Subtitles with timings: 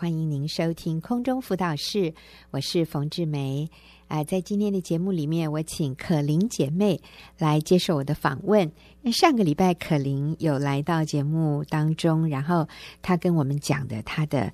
[0.00, 2.14] 欢迎您收听空中辅导室，
[2.52, 3.68] 我是冯志梅。
[4.06, 7.00] 啊、呃，在今天的节目里面，我请可玲姐妹
[7.36, 8.70] 来接受我的访问。
[9.12, 12.68] 上个礼拜可玲有来到节目当中，然后
[13.02, 14.52] 她跟我们讲的她的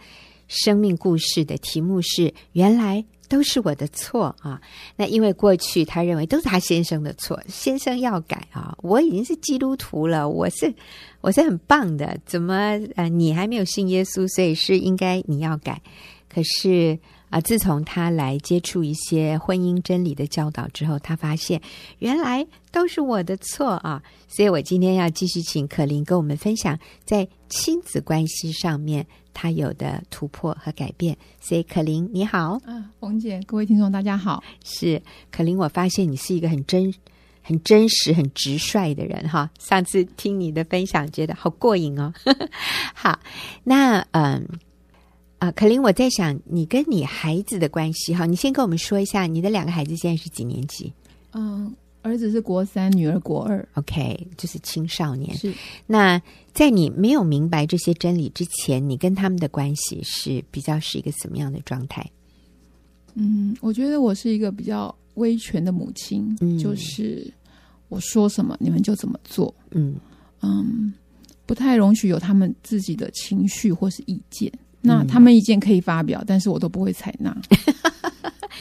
[0.49, 3.05] 生命故事的题目是“原来”。
[3.27, 4.61] 都是我的错啊！
[4.96, 8.77] 那因为过去他认为都是他先生的错，先生要改啊！
[8.83, 10.73] 我已经是基督徒了，我是
[11.23, 12.55] 我是很棒的，怎么
[12.95, 15.80] 呃你还没有信耶稣，所以是应该你要改。
[16.29, 16.97] 可是
[17.30, 21.61] 啊，自从他来接触一些婚姻真理的教导之后，他发现
[22.01, 24.02] 原来都是我的错啊！
[24.29, 29.06] 所以我今天要继续请可琳跟我们分享在亲子关系上面。
[29.34, 35.59] 他有的突破和改变，所以可伶你好，啊，冯姐，各位听众大家好，是可伶。
[35.59, 36.95] 我发现你是一个很真、
[37.43, 39.51] 很真实、很直率的人哈。
[39.59, 42.15] 上次听你的分享，觉得好过瘾哦。
[42.95, 43.19] 好，
[43.65, 44.48] 那嗯
[45.38, 50.93] 啊，可林，我在想你跟你孩子的关系哈，你先跟我们说一下，你的两个孩子现在是几年级？
[51.32, 51.74] 嗯。
[52.05, 53.66] 儿子是国三，女儿国二。
[53.74, 55.35] OK，就是青少年。
[55.37, 55.52] 是。
[55.87, 56.21] 那
[56.52, 62.09] 在你没有明白这些真理之前，你跟他们的关系是比较是一个什么样的状态？
[63.15, 67.33] 嗯，我觉得我是一个比较威权的母亲，嗯，就是
[67.88, 69.55] 我说什么你们就怎么做。
[69.71, 69.97] 嗯
[70.43, 70.93] 嗯，
[71.47, 74.53] 不太容许有他们自己的情绪或是意见。
[74.83, 77.34] 那他们意见可以发表，但是我都不会采纳。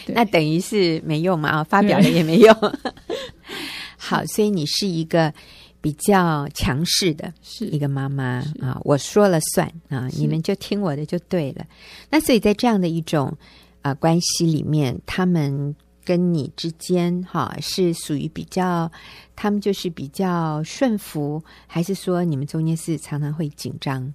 [0.07, 1.49] 那等于是没用嘛？
[1.49, 2.55] 啊，发表了也没用。
[3.97, 5.33] 好，所以你是一个
[5.79, 11.65] 比较强势的，是一个妈妈啊，我说了算啊，你们就听我的就对了。
[12.09, 13.27] 那所以在这样的一种
[13.81, 18.91] 啊、呃、关系里面，他们跟你之间哈、啊、是属于比较，
[19.35, 24.13] 他们就是比较顺服，还是说你们中间是常常会紧张，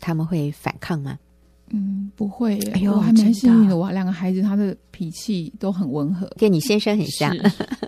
[0.00, 1.18] 他们会反抗吗？
[1.74, 2.58] 嗯，不会。
[2.74, 7.34] 哎呦，我还蛮幸运的，我两个孩子他的脾气都很温和，跟你先生很像。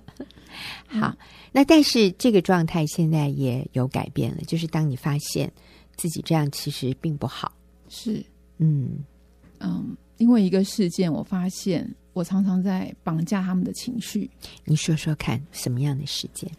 [0.86, 1.16] 好，嗯、
[1.52, 5.52] 那但是这个状态现在也有改变了，就是当你发现
[5.96, 7.52] 自己这样其实并不好。
[7.88, 8.24] 是，
[8.58, 9.04] 嗯
[9.60, 14.30] 嗯，因为一个事件，我发现我常常在绑架他们的情绪。
[14.64, 16.50] 你说说看，什么样的事件？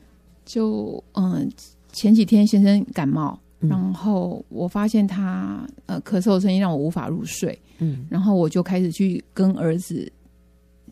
[0.46, 1.50] 就嗯，
[1.92, 3.40] 前几天先生感冒。
[3.60, 10.12] 然后我发现他呃咳嗽的声音让我无法入睡，嗯，然后我就开始去跟儿子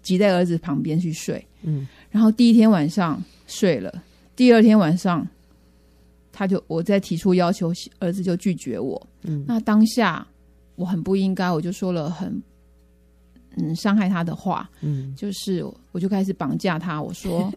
[0.01, 4.03] 挤在儿子旁边去睡，嗯，然后第一天晚上睡了，
[4.35, 5.28] 第二天晚上
[6.31, 10.25] 他就我再提出要求，儿子就拒绝我，嗯，那当下
[10.75, 12.41] 我很不应该，我就说了很
[13.57, 17.53] 嗯伤害他的话，嗯，就是我就开始绑架他，我说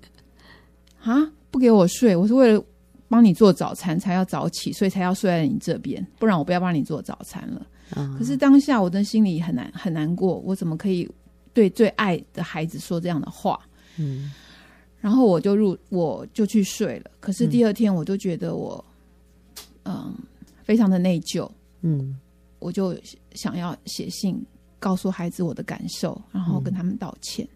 [1.00, 2.62] 啊不给我睡，我是为了。
[3.08, 7.66] 帮你做早餐才要早起，所以才要睡在你这边，不然我不要帮你做早餐了。
[7.94, 11.08] 嗯、可是当下我的心里很难很难过，我怎么可以
[11.52, 13.60] 对最爱的孩子说这样的话？
[13.96, 14.32] 嗯，
[15.00, 17.10] 然后我就入我就去睡了。
[17.20, 18.84] 可是第二天我就觉得我
[19.84, 20.14] 嗯、呃、
[20.64, 21.48] 非常的内疚，
[21.82, 22.18] 嗯，
[22.58, 22.96] 我就
[23.34, 24.44] 想要写信
[24.80, 27.46] 告诉孩子我的感受，然后跟他们道歉。
[27.46, 27.55] 嗯，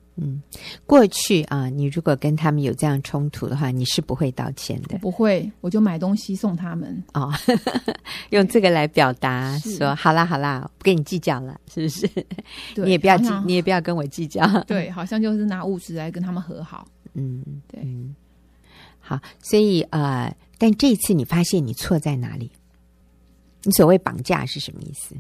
[0.87, 4.99] 过去啊，你如果跟他们有这样冲突的话，你是不会道歉的。
[4.99, 7.33] 不会，我就买东西送他们哦，
[8.29, 12.07] 用这个来表达说好啦好啦，不跟你计较了，是不是？
[12.75, 14.47] 对你也不要计，你也不要跟我计较。
[14.65, 16.87] 对，好像就是拿物质来跟他们和好。
[17.15, 17.83] 嗯，对。
[18.99, 22.51] 好，所以呃，但这次你发现你错在哪里？
[23.63, 25.17] 你所谓绑架是什么意思？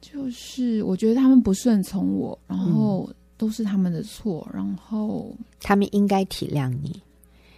[0.00, 3.08] 就是我觉得他们不顺从我，然后。
[3.08, 7.02] 嗯都是他们的错，然后他们应该体谅你，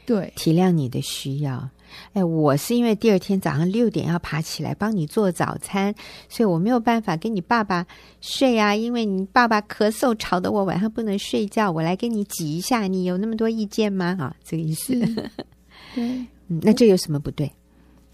[0.07, 1.69] 对，体谅你的需要。
[2.15, 5.95] 哎，我是因为第二天早上六点要爬起来帮你做早餐，
[6.27, 7.87] 所以我没有办法跟你爸爸
[8.23, 14.17] 睡啊，因为你爸爸咳嗽吵得我晚上不能睡觉，我来跟你挤一下，你有那么多意见吗？
[14.19, 14.95] 啊，这个意思。
[15.95, 16.03] 对，
[16.49, 17.53] 嗯，那这有什么不对？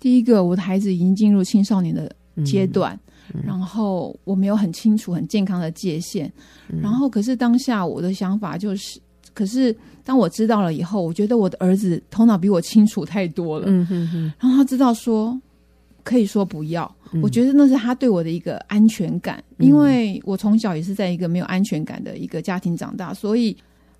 [0.00, 2.10] 第一个，我的孩子已经进入青少年的
[2.44, 2.98] 阶段。
[3.34, 3.42] 嗯。
[3.46, 6.30] 然后我没有很清楚、很健康的界限，
[6.68, 9.00] 嗯、然后可是当下我的想法就是，
[9.34, 9.74] 可是
[10.04, 15.40] 当我知道了以后，我觉得我的儿子头脑比我清楚太多了，嗯哼哼，然后他知道说
[16.02, 23.56] 可以说不要，嗯、我觉得那是他对我的一个安全感，嗯、因为我从小也是在一个没有安全感的一个家庭长大，所以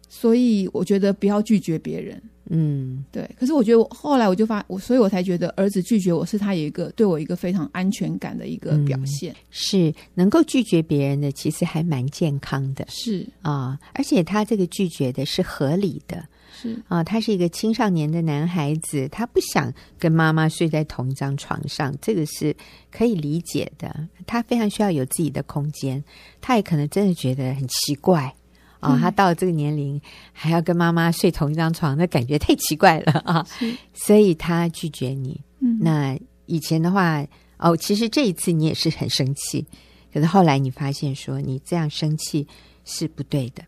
[0.08, 2.20] 所以我觉得不要拒绝别人。
[2.52, 3.30] 嗯，对。
[3.38, 9.32] 可是我觉得我后来我就发我，所以我才觉得儿子拒绝我是他有一个对我一个非常安全感的一个表现。
[9.32, 12.84] 嗯、是能够拒绝别人的，其实还蛮健康的。
[12.88, 22.54] 是啊、哦，而且他这个拒绝的是合理的，是啊，他是一个青少年的男孩子，他不想跟妈妈睡在同一张床上，这个是
[22.90, 24.08] 可以理解的。
[24.26, 26.02] 他非常需要有自己的空间，
[26.40, 28.34] 他也可能真的觉得很奇怪
[28.80, 30.00] 啊，他到了这个年龄
[30.32, 33.46] 还要跟妈妈睡同一张床，那感觉太奇怪了 啊，
[33.94, 35.40] 所以他拒绝你。
[35.60, 37.24] 嗯，那以前的话，
[37.58, 39.64] 哦，其实这一次你也是很生气，
[40.12, 42.46] 可是后来你发现说你这样生气
[42.84, 43.62] 是不对的。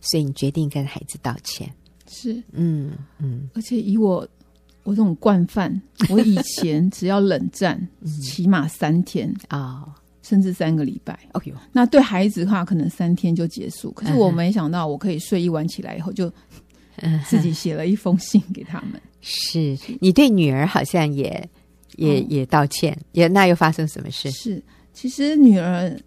[0.00, 1.68] 所以你决定跟孩子道歉，
[2.08, 2.40] 是。
[2.52, 4.26] 嗯嗯，而且以我
[4.84, 7.88] 我这种惯犯，我以前只要冷战，
[8.22, 9.28] 起码三天。
[9.48, 9.92] 啊，哦、
[10.28, 11.18] 甚至三个礼拜。
[11.32, 13.90] 哦哟，那对孩子的话，可能三天就结束。
[13.92, 16.30] 可是我没想到，我可以睡一晚起来以后，就
[17.26, 19.00] 自己写了一封信给他们。
[19.20, 21.48] 是你对女儿好像也
[21.96, 24.30] 也也道歉，也那又发生什么事？
[24.32, 25.98] 是其实女儿，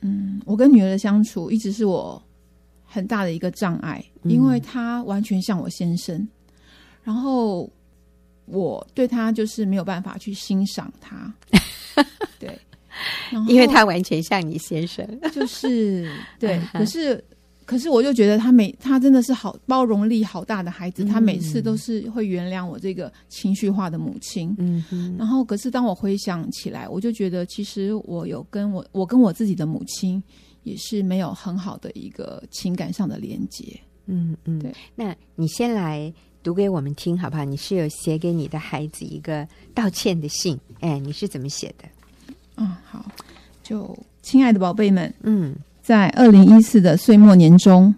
[0.00, 2.22] 嗯，我跟女儿的相处一直是我。
[2.88, 6.28] 很大的一个障碍，因为她完全像我先生，嗯、
[7.02, 7.70] 然后
[8.46, 11.30] 我对她就是没有办法去欣赏她，
[12.38, 12.58] 对，
[13.48, 17.22] 因为他完全像你先生， 就是对，可是
[17.64, 30.22] 可是我就觉得他每他真的是好包容力好大的孩子，嗯、他每次都是会原谅我这个情绪化的母亲，嗯哼，然后可是当我回想起来，我就觉得其实我有跟我我跟我自己的母亲。
[30.66, 34.74] 也是没有很好的一个情感上的连接，嗯嗯，对。
[34.96, 36.12] 那你先来
[36.42, 37.44] 读给我们听好不好？
[37.44, 41.84] 你是有写给你的孩子一个道歉的信，哎，你是怎么写的？
[42.56, 43.04] 嗯，好，
[43.62, 47.94] 就亲爱的宝贝们，嗯，在二零一四的岁末年终，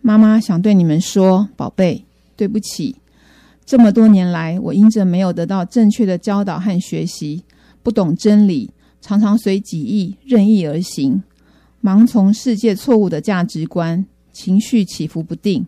[0.00, 2.04] 妈妈想对你们说，宝贝，
[2.36, 2.96] 对不起，
[3.66, 7.44] 这么多年来，我因着没有得到正确的教导和学习，
[7.82, 8.70] 不懂真理，
[9.02, 11.22] 常常随己意任意而行。
[11.82, 15.66] 盲从世界错误的价值观，情绪起伏不定，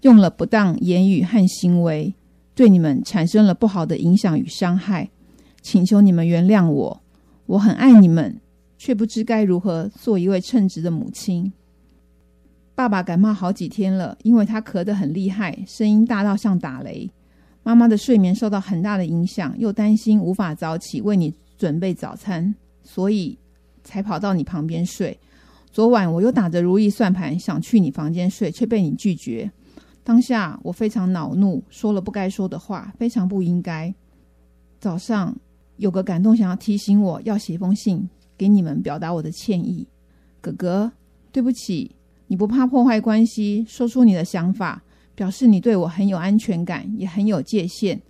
[0.00, 2.14] 用了不当言语和行为，
[2.54, 5.10] 对你们产生了不好的影响与伤害，
[5.60, 7.01] 请求你们原谅我。
[7.52, 8.40] 我很爱你们，
[8.78, 11.52] 却不知该如何做一位称职的母亲。
[12.74, 17.10] 爸爸感冒好几天了，因为他咳得很厉害，声音大到像打雷。
[17.62, 23.38] 妈妈的睡眠受到很大的影响，又担心无法早起为你准备早餐，所以
[23.84, 25.20] 才跑到你旁边睡。
[25.70, 29.52] 昨晚我又打着如意算盘，想去你房间睡，却被你拒绝。
[30.02, 33.94] 当下我非常恼怒，说了不该说的话，非常不应该。
[34.80, 35.36] 早上
[35.82, 38.08] 有个感动，想要提醒我要写封信
[38.38, 39.84] 给你们，表达我的歉意。
[40.40, 40.92] 哥哥，
[41.32, 41.90] 对不起，
[42.28, 44.80] 你不怕破坏关系，说出你的想法，
[45.16, 48.00] 表示你对我很有安全感，也很有界限。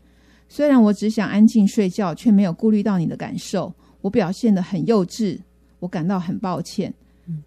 [0.50, 3.72] 虽然我只想安静睡觉，却没有顾虑到你的感受，
[4.02, 5.38] 我表现得很幼稚，
[5.78, 6.92] 我感到很抱歉。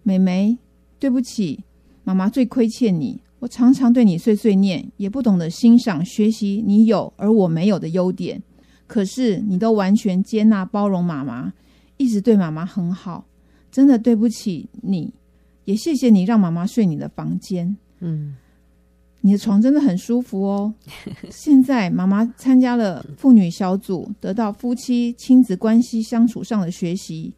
[0.01, 0.57] 妹妹，
[0.98, 1.63] 对不起，
[2.04, 3.22] 妈妈最亏欠你。
[3.38, 8.42] 我常常对你碎碎念，也不懂得欣赏、学习你有而我没有的优点。
[8.88, 11.52] 可是你都完全接纳、包容妈妈，
[11.98, 13.26] 一直对妈妈很好。
[13.72, 15.14] 真的对不起你，
[15.66, 17.76] 也谢谢你让妈妈睡你的房间。
[18.00, 18.36] 嗯，
[19.20, 20.74] 你的床真的很舒服哦。
[21.30, 27.34] 现在妈妈参加了妇女小组，得到夫妻亲子关系相处上的学习。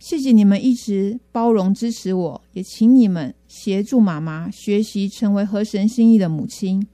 [0.00, 6.84] 谢谢你们一直包容支持我，也请你们协助妈妈学习成为合神心意的母亲。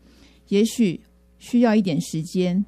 [0.49, 1.01] 也许
[1.39, 2.63] 需要一点时间。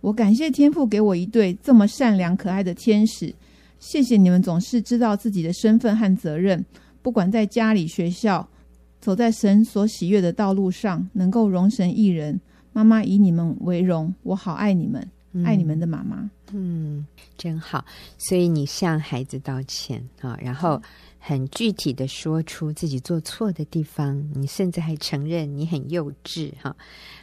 [0.00, 3.34] 我感谢天父给我一对这么善良可爱的天使。
[3.78, 6.64] 谢谢你们总是知道自己的身份和责任，
[7.02, 8.46] 不管在家里、学校，
[9.00, 12.40] 走在神所喜悦的道路上，能够容神一人。
[12.72, 15.06] 妈妈以你们为荣，我好爱你们。
[15.44, 17.06] 爱你们的妈妈，嗯，
[17.38, 17.84] 真好。
[18.18, 20.82] 所以你向孩子道歉啊，然后
[21.20, 26.76] 很具体的说出自己做错的地方，你甚至还承认你很幼稚哈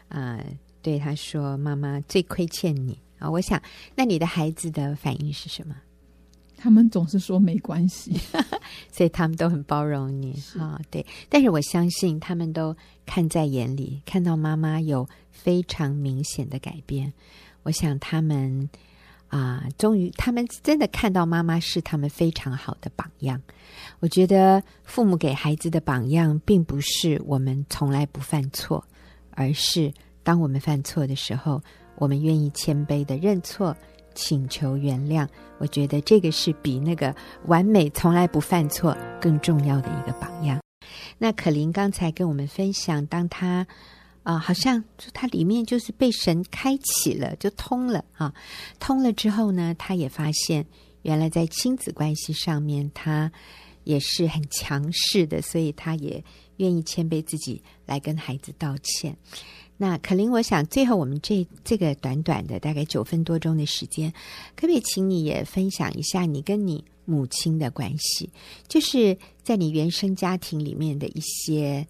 [0.07, 0.41] 啊，
[0.87, 3.61] 对他说：“妈妈最亏欠你啊。”我想，
[3.93, 5.75] 那你的孩子的反应是什么？
[6.55, 8.17] 他们总是说没关系，
[8.89, 10.79] 所以他们都很包容你啊。
[10.89, 12.73] 对，但是我相信他们都
[13.05, 17.11] 看在眼里，看到妈妈有非常明显的改变。
[17.63, 18.69] 我想他们
[19.27, 23.41] 啊，终于他们真的看到妈妈是他们非常好的榜样。
[23.99, 28.81] 我觉得父母给孩子的榜样，并不是我们从来不犯错，
[29.31, 29.93] 而是
[30.27, 31.63] 当我们犯错的时候，
[31.95, 33.73] 我们愿意谦卑的认错，
[34.13, 35.25] 请求原谅。
[35.57, 37.15] 我觉得这个是比那个
[37.45, 40.59] 完美从来不犯错更重要的一个榜样。
[41.17, 43.65] 那可伶刚才跟我们分享，当他。
[44.23, 48.33] 啊、好像就他里面就是被神开启了，就通了啊。
[48.77, 50.65] 通了之后呢，他也发现
[51.03, 53.31] 原来在亲子关系上面，他
[53.85, 56.21] 也是很强势的，所以他也
[56.57, 59.15] 愿意谦卑自己来跟孩子道歉。
[59.77, 64.11] 那可伶，我想最后我们这这个短短的大概九分多钟的时间，
[64.55, 68.29] 可不可以请你也分享一下你跟你母亲的关系？
[68.67, 71.85] 就是在你原生家庭里面的一些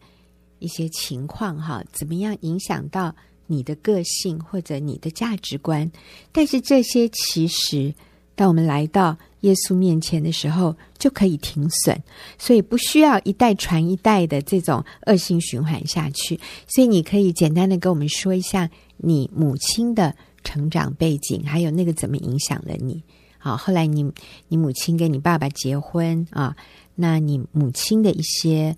[0.59, 3.15] 一些情况哈，怎么样影响到
[3.45, 5.91] 你的个性或者你的价值观？
[6.31, 7.93] 但是这些其实。
[8.35, 9.17] 当我们来到
[9.47, 11.97] 耶稣面前的时候，就可以停损，
[12.37, 16.37] 所以不需要一代传一代的这种恶性循环下去。
[16.67, 20.13] 所以你可以简单的跟我们说一下你母亲的
[20.43, 23.01] 成长背景，还有那个怎么影响了你。
[23.37, 24.11] 好，后来你
[24.49, 26.55] 你母亲跟你爸爸结婚啊，
[26.95, 28.75] 那你母亲的一些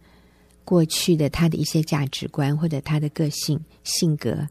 [0.63, 4.47] 过去的她的一些价值观或者她的个性性格，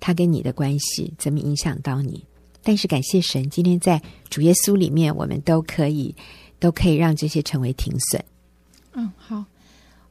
[0.00, 2.24] 她跟你的关系怎么影响到你？
[2.66, 6.12] 但是感谢神，今天在主耶稣里面，我们都可以
[6.58, 8.24] 都可以让这些成为停损。
[8.94, 9.44] 嗯，好，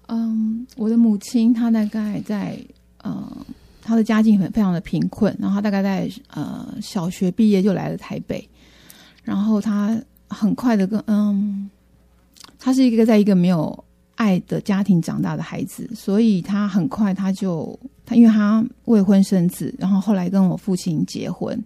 [0.07, 2.57] 嗯，我的母亲她大概在
[2.99, 3.29] 呃，
[3.81, 8.47] 她的家境很非常的贫困，然后她大概在呃小学毕业就来了台北，
[9.21, 11.69] 然后她很快的跟嗯，
[12.57, 13.83] 她是一个在一个没有
[14.15, 21.61] 爱的家庭长大的孩子，所以她很快她就她因为她未婚生子，然后后来跟我父亲结婚。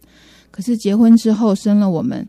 [0.51, 2.27] 可是结婚之后生了我们，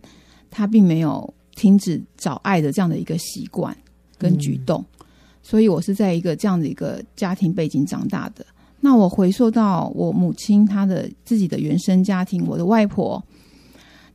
[0.51, 3.77] 他并没有停止找爱的这样的一个习惯
[4.19, 5.07] 跟举动，嗯、
[5.43, 8.45] 所以我是在一个这样的一个家庭背景长大的。
[8.81, 13.23] 那我回溯到我母亲她的自己的原生家庭，我的外婆，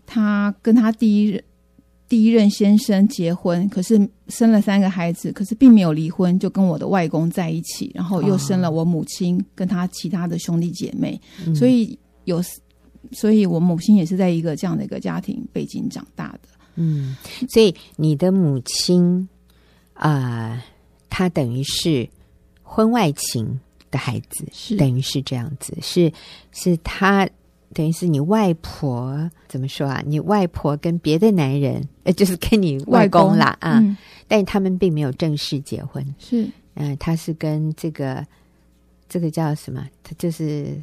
[0.05, 1.43] 她跟她第一任
[2.07, 12.41] 第一任先生结婚，可是生了三个孩子，可是并没有离婚，就跟我的外公在一起，然后又生了我母亲跟她其他的兄弟姐妹，哦、所以有。
[13.12, 16.39] 所以，我母亲也是在一个这样的一个家庭背景长大的。
[16.75, 17.15] 嗯，
[17.50, 19.27] 所以你的母亲
[19.93, 20.63] 啊、呃，
[21.09, 22.07] 她等于是
[22.62, 23.59] 婚外情
[23.89, 26.12] 的孩子，是等于是这样子，是
[26.51, 27.29] 是她
[27.74, 30.03] 等于是你外婆怎么说啊？
[30.05, 33.95] 你外婆跟别的男人，呃，就是跟你外公啦公啊，嗯、
[34.27, 36.05] 但他们并没有正式结婚。
[36.19, 36.43] 是，
[36.74, 38.25] 嗯、呃，他是跟这个
[39.07, 39.88] 这个叫什么？
[40.03, 40.81] 他就是。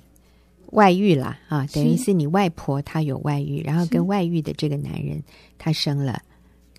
[0.72, 5.22] 外遇啦，啊，等于是你外婆她有外遇，然后跟外遇的这个男人，
[5.56, 6.20] 他生了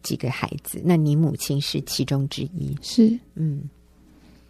[0.04, 3.64] 几个孩子，那你母亲是其中之一，是，嗯，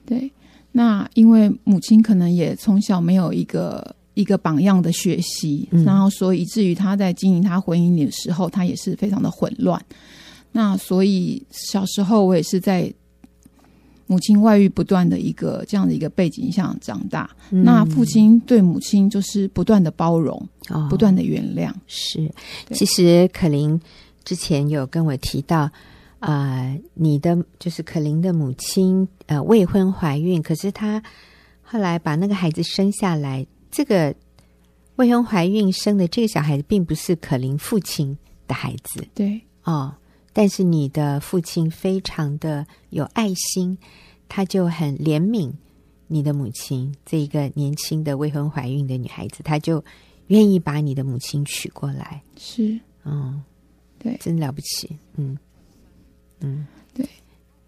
[0.05, 0.31] 对，
[0.71, 9.79] 那因为母亲可能也从小没有一个一个榜样的学习，嗯、然后所以以至于她在经营她婚姻的时候，她也是非常的混乱，
[10.51, 12.93] 那所以小时候我也是在。
[14.13, 20.39] 母亲外遇不断的一个这样的一个背景下长大，嗯、那父亲对母亲就是不断的包容，
[20.70, 21.74] 哦、不断的原谅。
[21.88, 22.32] 是，
[22.70, 23.82] 其实可林
[24.24, 25.62] 之前有跟我提到，
[26.20, 31.01] 啊、呃，你的就是可林的母亲，呃，未婚怀孕，可是她
[31.63, 34.13] 后来把那个孩子生下来，这个
[34.98, 38.15] 未婚怀孕生的这个小孩子，并不是可林父亲
[38.48, 39.03] 的孩子。
[39.15, 39.91] 对，哦。
[40.34, 43.78] 但是你的父亲非常的有爱心，
[44.28, 45.54] 他就很怜悯
[46.08, 49.84] 你的母亲这一个年轻的未婚怀孕的女孩子，他就
[50.28, 52.22] 愿意把你的母亲娶过来。
[52.36, 53.44] 是，嗯，
[54.00, 55.38] 对，真了不起，嗯
[56.40, 57.08] 嗯，对。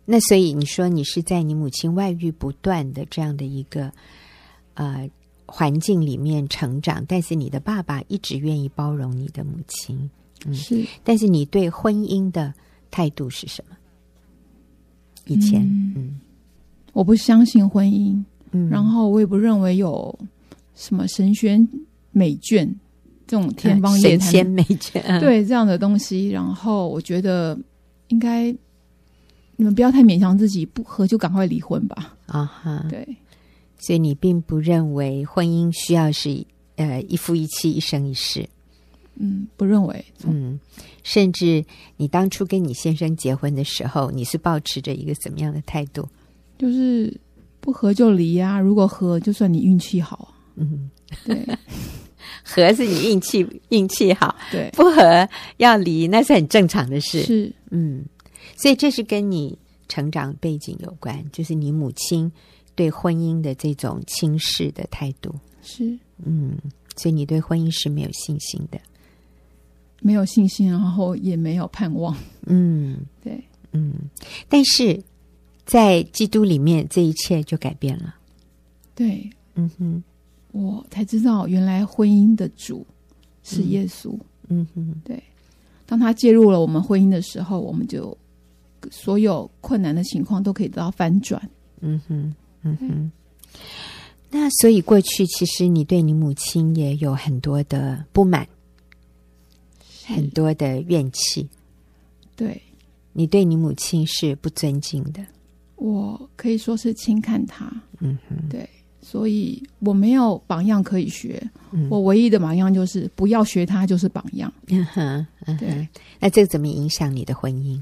[0.06, 3.92] 那所以你说你是在你母亲外遇不断的这样的一个
[4.74, 5.10] 呃
[5.46, 10.10] 环境里面成长，但是你的爸爸一直愿意包容你的母亲。
[10.46, 12.54] 嗯，是，但是你对婚姻的
[12.90, 13.76] 态度是什么？
[15.28, 16.20] 以前，嗯，嗯
[16.94, 20.18] 我不相信婚姻，嗯，然后我也不认为有
[20.76, 21.68] 什么神仙
[22.12, 22.68] 美眷
[23.26, 26.30] 这种天方夜谭、 神仙美眷，嗯、对这样的东西。
[26.30, 27.58] 然后我觉得
[28.10, 28.52] 应该
[29.56, 32.16] 你们不要太勉强自己，不合就赶快离婚吧。
[32.28, 33.06] 啊哈，对，
[33.80, 38.48] 所以你并不认为婚姻需要是呃一夫一妻、一生一世。
[39.16, 40.06] 嗯，不认为。
[40.26, 40.60] 嗯，
[41.04, 41.64] 甚至
[41.98, 46.08] 你当初跟你先生结婚的时候，你是保持着一个怎么样的态度？
[46.58, 47.16] 就是
[47.60, 50.34] 不合就离啊，如果合，就算你运气好。
[50.56, 50.90] 嗯，
[51.26, 51.46] 对，
[52.42, 57.24] 合是你运气运气好，对，不合要离，那是很正常的事。
[57.24, 58.06] 是，嗯，
[58.56, 59.58] 所以这是跟你
[59.90, 62.32] 成长背景有关，就是你母亲
[62.74, 65.36] 对婚姻的这种轻视的态度。
[65.62, 66.58] 是，嗯，
[66.96, 68.80] 所以你对婚姻是没有信心的。
[70.06, 72.16] 没有信心，然后也没有盼望。
[72.46, 73.92] 嗯，对，嗯，
[74.48, 75.02] 但是
[75.66, 78.14] 在基督里面，这一切就改变了。
[78.94, 80.04] 对，嗯哼，
[80.52, 82.86] 我才知道原来婚姻的主
[83.42, 84.14] 是耶稣。
[84.48, 85.24] 嗯，嗯哼，对，
[85.88, 88.16] 当他介入了我们婚姻的时候，我们就
[88.92, 91.42] 所有困难的情况都可以得到翻转。
[91.80, 93.12] 嗯哼，嗯哼。
[94.30, 98.48] 那所以过去其实你对你母亲也有很多的不满，
[100.06, 101.48] 很多的怨气。
[102.36, 102.62] 对，
[103.14, 105.26] 你对你母亲是不尊敬的，
[105.76, 107.72] 我可以说是轻看她。
[108.00, 108.70] 嗯哼，对，
[109.02, 111.42] 所以我没有榜样可以学。
[111.72, 114.52] 嗯、我唯一的榜样就是不要学她，就是榜样。
[114.68, 115.88] 嗯哼，嗯哼，对。
[116.20, 117.82] 那这个怎么影响你的婚姻？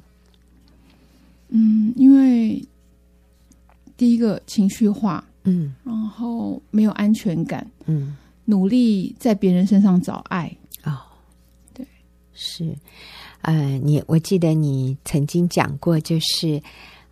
[1.49, 2.63] 嗯，因为
[3.97, 5.23] 第一个情绪化。
[5.45, 8.15] 嗯，然后没有安全感，嗯，
[8.45, 10.49] 努力在别人身上找爱。
[12.33, 12.75] 是，
[13.41, 16.61] 呃，你我记得你曾经讲过，就是，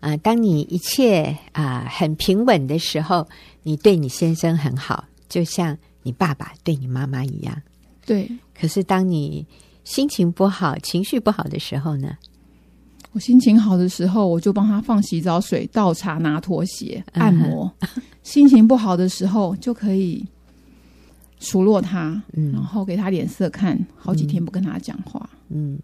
[0.00, 3.28] 呃，当你一切啊、呃、很平稳的时候，
[3.62, 7.62] 你对你先生很好，就像你爸爸对你妈妈一样。
[8.04, 9.46] 对，可是当你
[9.84, 12.16] 心情不好、情绪不好的时候呢？
[13.12, 20.26] 我心情好的时候，我就帮他放洗澡水、倒茶、拿拖鞋、按摩；嗯、心情不好的时候，就可以
[21.42, 25.78] 数落他，嗯，然后给他脸色看，好几天不跟他讲话，嗯，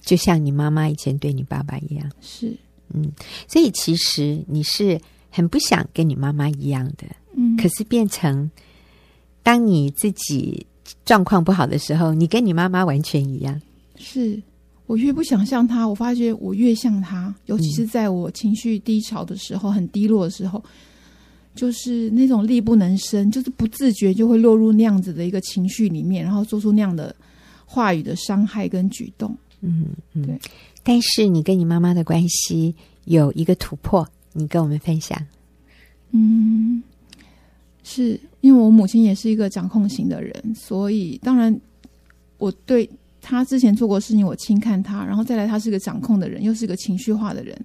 [0.00, 2.56] 就像你妈妈以前对你爸爸一样，是，
[2.94, 3.12] 嗯，
[3.46, 7.04] 所以其实你是很不想跟你妈妈一样的，
[7.36, 8.50] 嗯，可是变成
[9.42, 10.64] 当你自己
[11.04, 13.60] 状况不好的时候，你跟你妈妈完全一样，
[13.96, 14.40] 是。
[14.86, 17.34] 我越不想像他，我发觉我越像他。
[17.46, 20.62] 尤其是在我情绪低潮的时候，很低落的时候，
[21.54, 27.14] 就是那种力不能生，就是不自觉就会落入那样子的一个情绪里面，然后做出那样的
[27.64, 29.36] 话语的伤害跟举动。
[29.60, 30.40] 嗯嗯，对。
[30.82, 35.18] 但是你跟你妈妈的关系有一个突破，你跟我们分享。
[36.10, 36.82] 嗯，
[37.82, 41.58] 是因为我母亲也是一个掌控型的人，所以当然
[42.38, 42.88] 我对。
[43.24, 47.56] 她之前做过事情，我轻看她，然后再来，她是个掌控的人，又是个情绪化的人。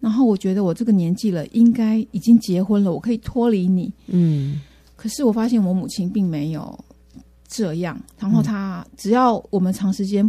[0.00, 3.92] 然后我觉得我这个年纪了，应该已经结婚了，我可以脱离你。
[4.06, 4.60] 嗯。
[4.96, 6.78] 可是我发现我母亲并没有
[7.46, 8.00] 这样。
[8.18, 10.28] 然后她只要我们长时间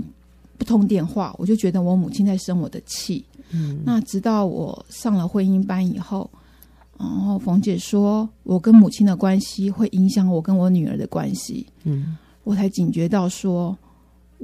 [0.58, 3.24] 不通电话，我就觉得我母亲在生我的气。
[3.51, 3.82] 嗯。
[3.86, 6.30] 那直到我上了婚姻班以后，
[6.98, 11.66] 然后冯姐说我跟母亲的关系会影响我跟我女儿的关系。
[11.84, 12.18] 嗯。
[12.44, 13.77] 我才警觉到说。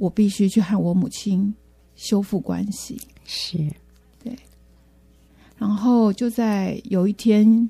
[0.00, 1.52] 我必须去和我母亲
[1.96, 3.74] 修复关系，是，对。
[5.58, 7.68] 然后就在有一天，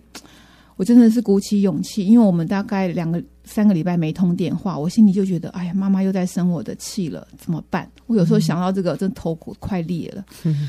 [0.76, 7.90] 我真的是鼓起勇气，因为我们大概两个三个礼拜没通电话，我心里就觉得，哎呀，妈妈又在生我的气了，怎么办？
[8.06, 10.24] 我有时候想到这个，真的头骨快裂了。
[10.44, 10.68] 嗯。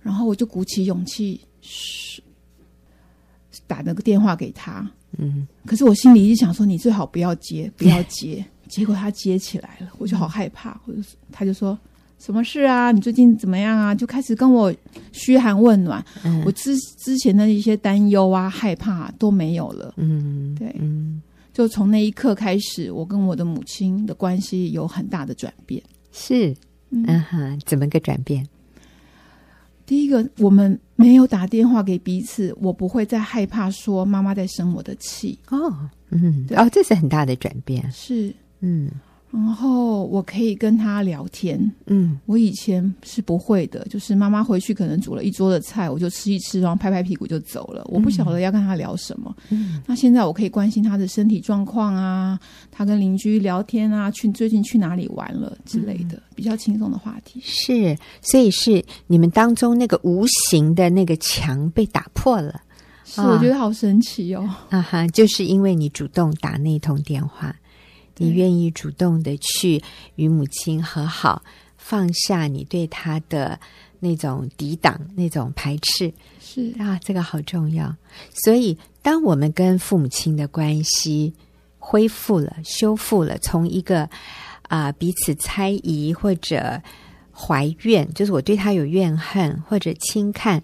[0.00, 1.40] 然后我就鼓起勇气，
[3.66, 4.88] 打了个电话给他。
[5.18, 5.46] 嗯。
[5.66, 8.44] 可是我心里一直想说，你最好不要接，不要接。
[8.68, 10.80] 结果他接起来了，我就好害怕。
[10.86, 11.02] 我就
[11.32, 11.76] 他就说
[12.20, 12.92] ：“什么事啊？
[12.92, 14.72] 你最近怎么样啊？”就开始跟我
[15.10, 16.04] 嘘寒问暖。
[16.22, 19.94] 嗯、我之之前的一些担忧啊、害怕都没有了。
[19.96, 21.20] 嗯，对，嗯，
[21.52, 25.82] 就从那一刻开始，我跟我的母亲的关系有很大的转变。
[26.12, 26.54] 是，
[26.90, 28.46] 嗯哼，怎么个转变？
[29.86, 35.36] 第一个，我们没有打电话给彼此，我不会再害怕说妈妈在生我的气。
[35.48, 35.74] 哦，
[36.10, 37.90] 嗯，哦，这是很大的转变。
[37.90, 38.32] 是。
[38.60, 38.90] 嗯，
[39.32, 41.58] 然后我可以跟他聊天。
[41.86, 47.84] 嗯，我以前是不会的，就是妈妈回去可能煮了一桌的菜，我就吃一吃，然后拍拍屁股就走了。
[47.86, 49.32] 我不晓得要跟他聊什么。
[49.50, 52.38] 嗯，那现在我可以关心他的身体状况啊，
[52.72, 57.40] 他跟邻居聊天啊，去最近去哪里玩了之类的，嗯，比较轻松的话题。
[57.44, 62.60] 是，所以是你们当中那个无形的那个墙被打破了。
[63.04, 64.48] 是，我觉得好神奇哦。
[64.70, 67.54] 啊哈，就是因为你主动打那通电话。
[68.20, 69.82] 你愿意主动的去
[70.16, 71.42] 与母亲和好，
[71.78, 73.58] 放下你对她的
[73.98, 77.96] 那种抵挡、那种排斥，是啊，这个好重要。
[78.44, 81.32] 所以，当我们跟父母亲的关系
[81.78, 84.02] 恢复了、修复了，从一个
[84.68, 86.82] 啊、呃、彼此猜疑或者
[87.32, 90.62] 怀怨，就是我对他有怨恨或者轻看，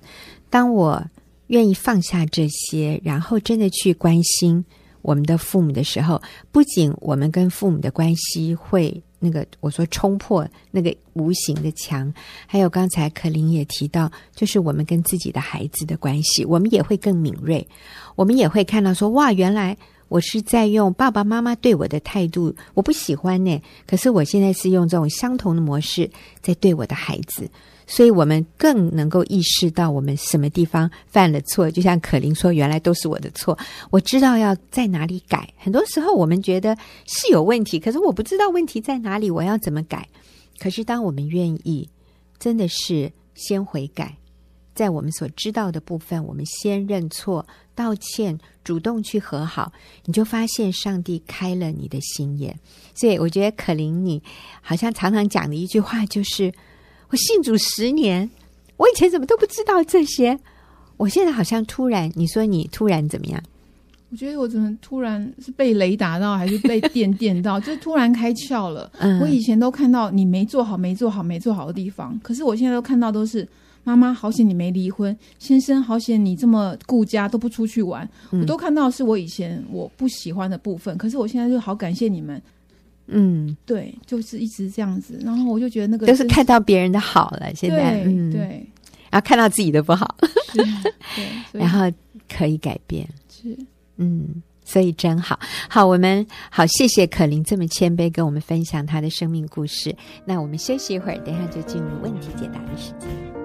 [0.51, 1.03] 当我
[1.47, 4.63] 愿意放下这些，然后真的去关心。
[5.07, 12.13] 我们的父母的时候，不仅我们跟父母的关系会那个我说冲破那个无形的墙，
[12.45, 17.65] 还有刚才可林也提到，就是我们跟自己的孩子的关系，我们也会更敏锐，
[18.17, 19.77] 我们也会看到说，哇，原来
[20.09, 27.49] 我是在用爸爸妈妈对我的态度，我不喜欢呢，可是我现在是用这种相同的模式在对我的孩子。
[27.89, 33.57] 所以我们更能够意识到我们什么地方犯了错，就像可伶说：“原来都是我的错。”
[33.91, 35.49] 我知道要在哪里改。
[35.57, 40.09] 很多时候我们觉得是有问题，可是我不知道问题在哪里，我要怎么改？
[40.59, 41.89] 可是当我们愿意，
[42.41, 44.17] 真的是先悔改，
[44.77, 49.73] 在我们所知道的部分，我们先认错、道歉，主动去和好，
[50.05, 52.55] 你就发现上帝开了你的心眼。
[52.95, 54.23] 所以，我觉得可伶你
[54.61, 56.53] 好像常常讲的一句话就是
[57.11, 58.31] ：“我信主十年，
[58.77, 60.39] 我以前怎么都不知道这些，
[60.99, 62.13] 我现在好像突然……
[62.15, 63.43] 你说你突然怎么样？”
[64.09, 67.59] 我觉得我怎么突然是被雷打到，还是被电电到？
[67.61, 68.89] 就突然开窍了。
[68.99, 73.47] 嗯，我以前都看到你没做好、没做好、没做好的地方，可是我现在都看到都是
[73.87, 80.99] 妈妈好险你没离婚，先生好险你这么顾家都不出去玩，嗯、我都看到是我以前我不喜欢的部分。
[80.99, 82.43] 可是我现在就好感谢你们。
[83.07, 85.21] 嗯，对，就是一直这样子。
[85.23, 88.41] 然后我就觉得那个都是看到别人的好了，现在对，嗯、对，
[89.09, 90.17] 然后看到自己的不好，
[90.53, 90.59] 是
[91.53, 91.89] 对，然后
[92.29, 93.57] 可以改变，是。
[93.99, 95.39] 嗯，所以真好，
[95.71, 99.95] 好，我们好，谢谢可琳这么谦卑跟我们分享她的生命故事。
[100.25, 103.36] 那我们休息一会儿，等一下就进入问题解答的时间。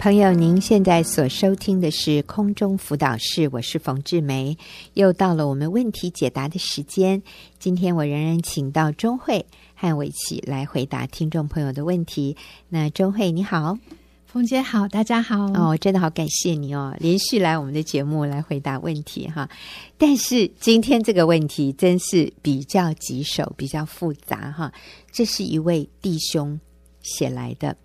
[0.00, 4.56] 朋友，您现在所收听的是空中辅导室，我是冯志梅，
[4.94, 7.22] 又到了我们问题解答的时间。
[7.58, 12.34] 今天我仍然请到钟慧和我一起来回答听众朋友的问题。
[12.70, 13.76] 那钟慧你好，
[14.24, 15.44] 冯姐好，大家好。
[15.52, 19.50] 哦，真的好感谢你哦，连续来我们的节目来回答问题哈。
[19.98, 24.72] 但是今天这个问题真是比较棘手，比较复杂哈。
[25.12, 26.58] 这是一位弟兄
[27.02, 27.76] 写来的。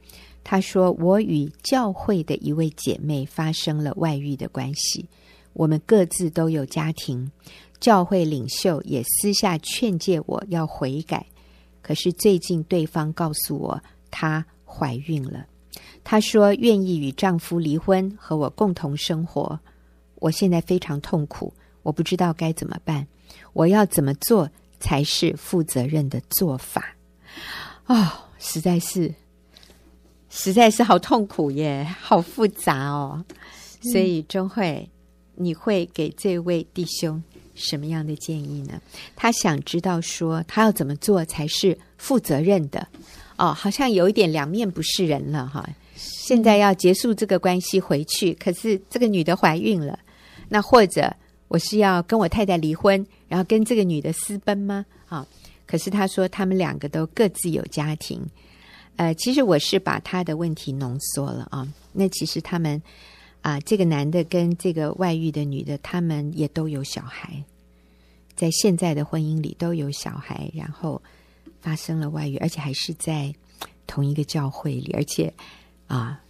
[0.47, 5.09] 他说：“我与教会的一位姐妹发生了外遇的关系，
[5.53, 7.31] 我们各自都有家庭，
[7.79, 11.25] 教会领袖也私下劝诫我要悔改。
[11.81, 13.81] 可是最近对方告诉我
[14.11, 15.47] 她怀孕了，
[16.03, 19.59] 她说愿意与丈夫离婚，和我共同生活。
[20.17, 23.07] 我现在非常痛苦，我不知道该怎么办，
[23.53, 24.47] 我要怎么做
[24.79, 26.95] 才是负责任的做法？
[27.87, 29.11] 哦，实在是。”
[30.37, 33.23] 实在是好痛苦耶， 好复杂哦。
[33.91, 34.89] 所以钟慧，
[35.35, 38.81] 你会给这位弟兄什么样的建议呢？
[39.15, 42.85] 他想知道说，他要怎么做才是负责任的？
[43.37, 45.67] 哦，好像有一点两面不是人了哈。
[45.95, 49.97] 现在要结束这个关系回去，可是这个女的怀孕了，
[50.49, 51.15] 那或者
[51.47, 54.85] 我是要跟我太太离婚，然后跟这个女的私奔吗？
[55.07, 55.25] 啊，
[55.65, 58.21] 可是他说他们两个都各自有家庭。
[58.97, 61.67] 呃，其实我是把他的问题浓缩了啊。
[61.91, 62.81] 那其实他们
[63.41, 67.43] 啊，这个男的跟这个外遇的女的，他们也都有小孩，
[68.35, 71.01] 在现在的婚姻里都有小孩，然后
[71.59, 73.33] 发生了外遇，而且还是在
[73.85, 75.33] 同一个教会里，而且
[75.87, 76.21] 啊，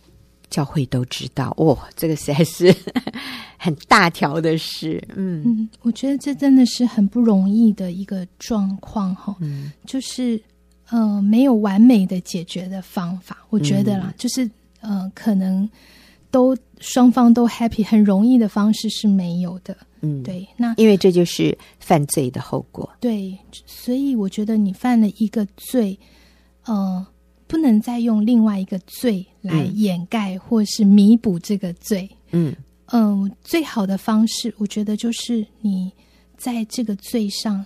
[0.50, 2.76] 教会都知道哦，这个实在是
[3.58, 5.04] 很大条的事。
[5.16, 9.36] 嗯嗯，我觉得这真的是很不容易的一个状况哈。
[9.40, 10.42] 嗯，就是。
[10.90, 14.50] 呃，没有完美的解决的方法，我觉得啦，嗯、就是
[14.82, 15.68] 呃，可能
[16.30, 19.76] 都双方都 happy，很容易的方式是没有的。
[20.02, 22.88] 嗯，对，那因为这就是犯罪的后果。
[23.00, 25.98] 对，所以我觉得你犯了一个罪，
[26.66, 27.04] 呃，
[27.48, 32.08] 不能再用另外一个罪来掩盖或是弥补这个罪。
[32.30, 32.56] 嗯
[32.92, 35.92] 嗯、呃，最好的方式，我觉得就是你
[36.38, 37.66] 在这个罪上，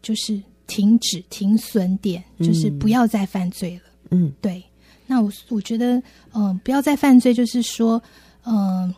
[0.00, 0.40] 就是。
[0.70, 3.82] 停止停损点，就是不要再犯罪了。
[4.12, 4.62] 嗯，对。
[5.08, 5.96] 那我我觉得，
[6.32, 8.00] 嗯、呃，不要再犯罪，就是说，
[8.44, 8.94] 嗯、呃，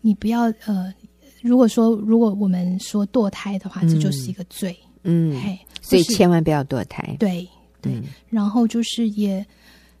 [0.00, 0.92] 你不要呃，
[1.40, 4.76] 如果说如果我们说堕胎的话，这就是一个罪。
[5.04, 7.16] 嗯，嘿，所以千万不要堕胎。
[7.20, 7.48] 对
[7.80, 7.92] 对。
[7.92, 9.46] 嗯、然后就是也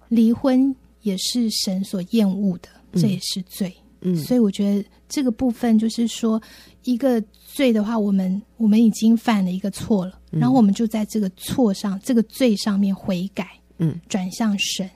[0.08, 3.72] 离婚也是神所厌恶的，这也是罪。
[3.76, 3.81] 嗯，
[4.16, 6.40] 所以我觉得这个部分就是说，
[6.84, 7.22] 一个
[7.54, 10.18] 罪的话，我们我们已经犯了一个错了。
[10.30, 14.88] 然后我们就在这个错上、嗯、这个罪上面悔改，嗯，转向神。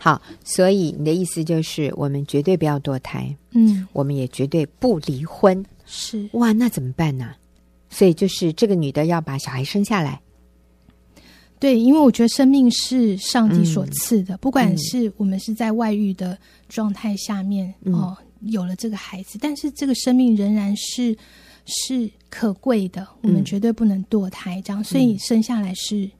[0.00, 5.64] 好，所以你的意思就是，我们绝对不要堕胎，嗯，我们也绝对不离婚。
[5.84, 7.34] 是哇，那怎么办呢？
[7.90, 10.20] 所以就是这个女的要把小孩生下来。
[11.58, 16.36] 对，因为我觉得生命是上帝所赐的，嗯、不管是我们是在外遇的
[16.68, 21.16] 状态下面、嗯、哦，有了这个孩子，但是这个生命仍然是。
[21.64, 26.10] 是可贵的，我们绝对不能堕胎，这样，嗯、所以生下来是，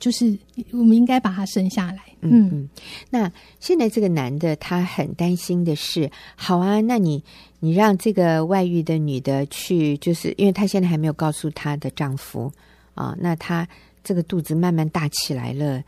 [0.00, 0.36] 就是
[0.72, 2.02] 我们应该把他生下来。
[2.22, 2.68] 嗯嗯。
[3.08, 7.22] 那现在这个男的他很担心的是，好啊，那你
[7.60, 12.52] 你让这个外遇的女的去，就是因为她现在还没有告诉她的丈夫
[12.94, 13.68] 啊，那她
[14.02, 15.80] 这个肚子慢慢大起来了，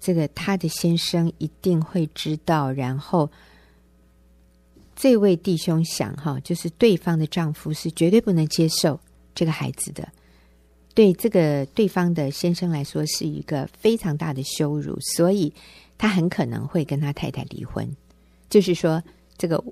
[0.00, 3.30] 这个她的先生一定会知道，然后
[4.96, 8.98] 这位弟兄想哈，就是对方的丈夫是绝对不能接受
[9.34, 10.08] 这个孩子的，
[10.94, 15.52] 对这个对方的先生来说是一个非常大的羞辱，所以
[15.98, 17.86] 他很可能会跟他太太离婚。
[18.48, 19.02] 就是说，
[19.36, 19.62] 这个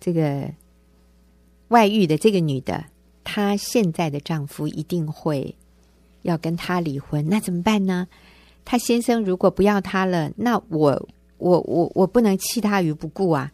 [0.00, 0.52] 这个
[1.68, 2.84] 外遇的这个女的，
[3.22, 5.54] 她现在的丈夫一定会
[6.22, 8.08] 要跟她离婚，那怎么办呢？
[8.64, 13.52] 她先生如果不要她了，那我我我我不能弃她于不顾啊。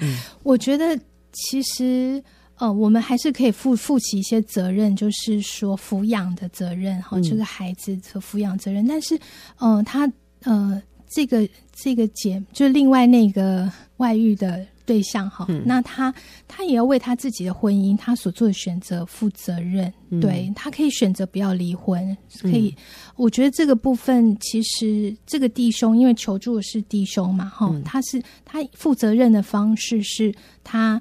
[0.00, 0.98] 嗯，我觉得
[1.32, 2.22] 其实
[2.56, 8.86] 呃，我们还是可以负负起一些责任，就是说抚养的责任哈，这个孩子的抚养责任。
[8.86, 9.14] 但是，
[9.58, 14.66] 嗯、呃，他呃，这个这个姐，就另外那个外遇的。
[14.90, 16.12] 对象哈，嗯、那他
[16.48, 19.92] 他也要为他自己的婚姻，他所做的选择负责任。
[20.08, 22.74] 嗯、对，他可以选择不要离婚，可以。
[22.76, 22.82] 嗯、
[23.14, 31.00] 我觉得这个部分，其实这个弟兄因为求助的是弟兄嘛，哈、嗯，他是他负责任的方式是他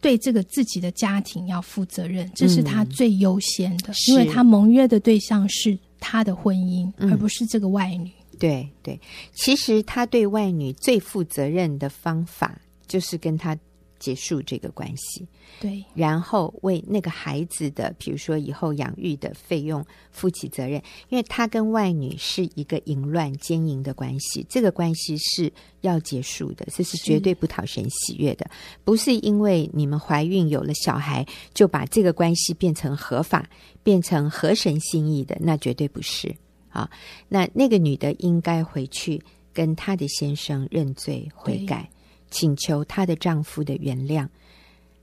[0.00, 8.10] 对这个自己的家庭要负责任，这是他最优先的，嗯、因为他盟约的对象是他的婚姻，嗯、而不是这个外女。
[8.38, 8.98] 对对，
[9.34, 12.58] 其实他对外女最负责任的方法。
[12.90, 13.56] 就是跟他
[14.00, 15.28] 结束这个关系，
[15.60, 33.46] 对，然后为那个孩子的，比如说以后养育的费用负起责任，因为他跟外女是一个淫乱奸淫的关系，这个关系是要结束的，这是绝对不讨神喜悦的，是不是因为你们怀孕有了小孩就把这个关系变成合法，
[33.82, 36.34] 变成合神心意的，那绝对不是
[36.70, 36.90] 啊。
[37.28, 39.22] 那那个女的应该回去
[39.52, 41.86] 跟她的先生认罪悔改。
[42.30, 44.28] 请求她的丈夫的原谅。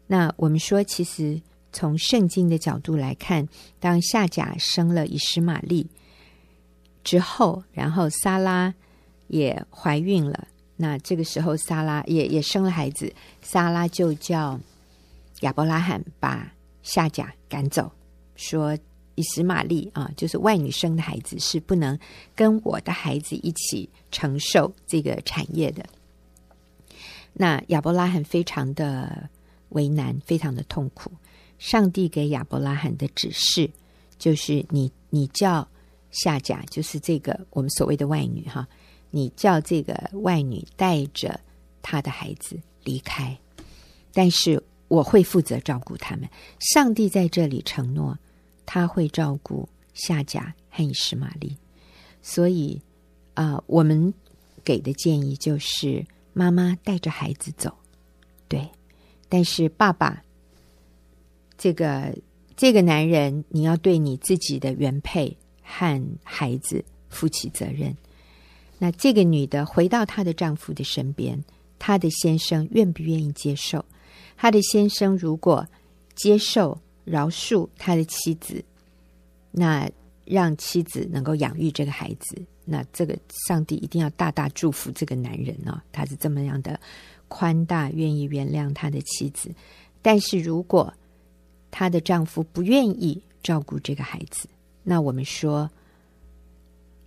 [0.08, 1.42] 那我们说，其实
[1.74, 3.48] 从圣经的角度来看，
[3.80, 5.86] 当夏甲生了以实玛利
[7.04, 8.74] 之后，然后撒拉
[9.28, 10.48] 也怀孕了。
[10.78, 14.60] 那这个时候，撒拉也也生了孩子，撒拉就叫
[15.42, 17.92] 亚伯拉罕把夏甲赶走，
[18.36, 18.78] 说
[19.16, 21.98] 以实玛利啊，就是外女生的孩子是不能
[22.36, 25.84] 跟我的孩子一起承受这个产业的。
[27.40, 29.30] 那亚伯拉罕非常的
[29.70, 31.12] 为难，非常的痛苦。
[31.60, 33.70] 上帝给亚伯拉罕的指示
[34.18, 35.68] 就是你：你叫
[36.10, 38.68] 夏甲，就是这个我们所谓的外女哈，
[39.12, 41.40] 你叫这个外女带着
[41.84, 43.38] 她的孩子离开，
[44.12, 46.28] 但是我会负责照顾他们。
[46.60, 48.18] 上帝在这里承诺，
[48.66, 51.56] 他会照顾夏甲和以实玛利。
[52.24, 52.82] 所以
[53.36, 54.12] 啊、我们
[54.64, 56.04] 给的建议就是。
[56.38, 57.76] 妈妈带着孩子走，
[58.48, 58.70] 对，
[59.28, 60.22] 但是爸爸，
[61.58, 62.16] 这个
[62.56, 67.98] 这个男人，你要对你自己的原配和孩子负起责任。
[68.78, 71.44] 那这个女的回到她的丈夫的身边，
[71.80, 73.84] 她的先生愿不愿意接受？
[74.36, 75.66] 她的先生如果
[76.14, 78.64] 接受饶恕他的妻子，
[79.50, 79.90] 那
[80.24, 82.46] 让妻子能够养育这个孩子。
[82.70, 86.78] 那这个上帝一定要大大祝福这个男人哦，他是这么样的
[87.30, 89.50] 宽大，愿意原谅他的妻子。
[90.02, 90.94] 但是如果
[91.72, 94.48] 她的丈夫不愿意照顾这个孩子，
[94.84, 95.70] 那我们说，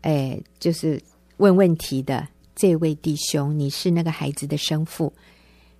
[0.02, 1.00] 哎，就是
[1.38, 5.12] 问问题的这位弟兄，你是那个孩子的生父，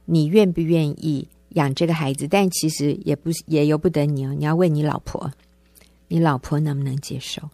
[0.05, 2.27] 你愿不愿意养这个孩子？
[2.27, 5.31] 但其实也不也由不得你哦，你要问你老婆，
[6.09, 7.49] 你老婆能不能接受？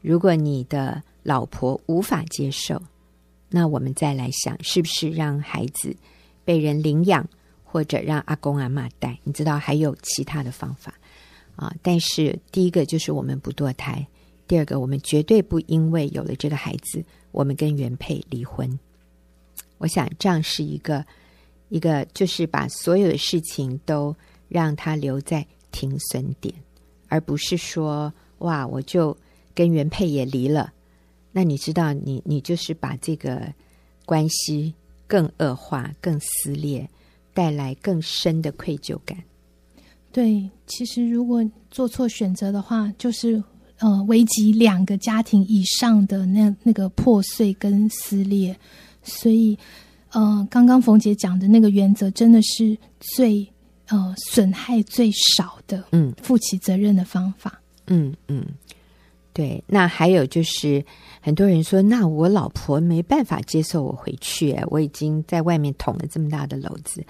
[0.00, 2.80] 如果你的老婆无法接受，
[3.48, 5.94] 那我们再来想，是不是让孩子
[6.44, 7.28] 被人领养，
[7.62, 9.18] 或者让阿公阿嬷带？
[9.24, 10.94] 你知道还有其他的方法
[11.56, 11.74] 啊。
[11.82, 14.06] 但是第一个就是我们不堕胎，
[14.48, 18.78] 第二个我们绝对不因为有了这个孩子，我们跟原配离婚。
[19.78, 21.04] 我想这样是一个
[21.68, 24.16] 一个，就是把所有的事情都
[24.48, 26.54] 让他留在停损点，
[27.08, 29.16] 而不是说哇，我就。
[29.52, 30.72] 跟原配也离了，
[31.32, 33.52] 那你知道你，你你就是把这个
[34.04, 34.74] 关系
[35.06, 36.88] 更恶化、更撕裂，
[37.32, 39.16] 带来更深的愧疚感。
[40.12, 43.42] 对，其实如果做错选择的话，就是
[43.78, 48.56] 呃，危及两个家庭以上的那那个破碎跟撕裂。
[49.02, 49.56] 所以，
[50.10, 53.46] 呃，刚刚冯姐讲的那个原则，真的是最
[53.86, 57.62] 呃损害最少的，嗯，负起责任的方法。
[57.86, 58.40] 嗯嗯。
[58.40, 58.46] 嗯
[59.40, 60.84] 对，那还有就是，
[61.22, 67.02] 很多人说，那我老婆没办法接受我回去，我已经在外面捅了这么大的篓子。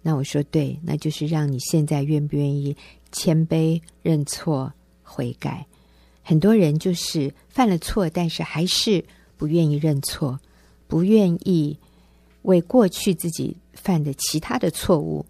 [0.00, 2.76] 那我说，对，那就是让你现在愿不愿意
[3.10, 5.66] 谦卑认错悔改？
[6.22, 9.04] 很多人就是犯了错，但是还是
[9.36, 10.38] 不愿意认错，
[10.86, 11.76] 不愿意
[12.42, 15.26] 为过去自己犯的其他的错误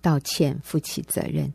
[0.00, 1.54] 道歉，负起责任，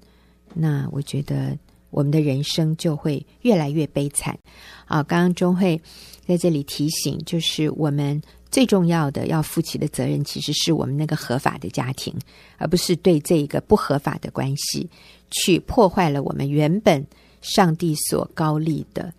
[0.53, 1.57] 那我觉得
[1.89, 4.38] 我们的人生就会越来越悲惨。
[4.86, 5.82] 啊，刚刚钟慧
[6.26, 8.21] 在这里提醒，就是我们
[8.52, 12.13] 最重要的要负起的责任，其实是我们那个合法的家庭，
[12.58, 14.89] 而不是对这一个不合法的关系
[15.32, 17.06] 去破坏了我们原本
[17.41, 19.13] 上帝所高立的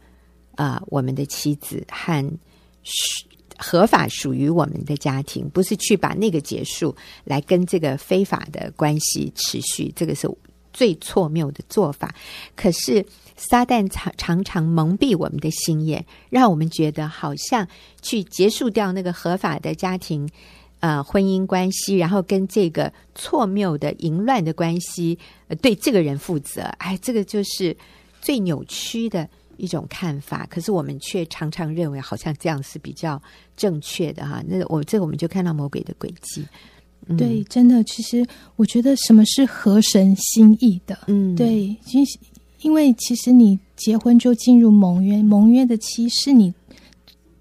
[0.56, 2.38] 啊、我们的妻子和。
[3.60, 10.30] 合法属于我们的家庭，不是去把那个结束，来跟这个非法的关系持续，这个是
[10.78, 12.14] 最错谬的做法。
[12.54, 13.04] 可是
[13.36, 17.66] 撒旦常常常蒙蔽我们的心眼，让我们觉得好像
[18.00, 20.28] 去结束掉那个合法的家庭
[20.78, 25.18] 呃婚姻关系，然后跟这个错谬的淫乱的关系，
[25.60, 26.62] 对这个人负责。
[26.78, 27.76] 哎，这个就是
[28.20, 29.28] 最扭曲的。
[29.60, 33.20] 一种看法，可是我们却常常认为好像这样是比较
[33.56, 34.40] 正确的哈。
[34.46, 36.46] 那我这我们就看到魔鬼的轨迹。
[37.08, 38.24] 嗯、对，真的，其实
[38.56, 40.96] 我觉得什么是合神心意的？
[41.06, 42.06] 嗯，对，因
[42.62, 46.52] 因为其实你结婚就进入盟约，盟约的妻是你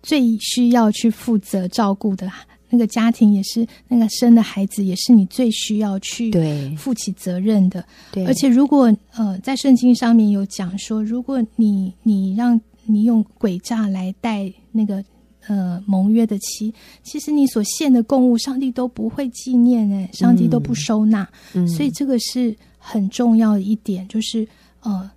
[0.02, 2.32] 最需要去负责照顾的。
[2.70, 6.30] 那个家庭也是，那个生的孩子也是你最需要去
[6.76, 7.82] 负起责任的。
[8.12, 15.02] 对，而且如果呃，在圣经上面有讲说，如果你你让你用诡诈来带那个
[15.48, 21.28] 呃盟约的期，其实你所献的供物，上帝都不会纪念哎，上帝都不收纳。
[21.54, 24.48] 嗯，所以这个是很重要的一点，就是
[24.82, 25.10] 呃，